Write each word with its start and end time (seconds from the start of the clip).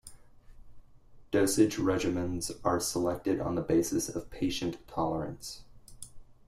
Dosage 1.29 1.75
regimens 1.77 2.49
are 2.63 2.79
selected 2.79 3.39
on 3.39 3.53
the 3.53 3.61
basis 3.61 4.09
of 4.09 4.31
patient 4.31 4.79
tolerance. 4.87 5.61